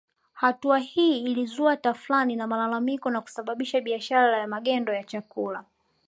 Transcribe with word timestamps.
Hatua 0.33 0.77
hii 0.79 1.19
ilizua 1.23 1.77
tafrani 1.77 2.35
na 2.35 2.47
malalamiko 2.47 3.09
na 3.09 3.21
kusababisha 3.21 3.81
biashara 3.81 4.37
ya 4.37 4.47
magendo 4.47 4.93
ya 4.93 5.03
chakula 5.03 5.65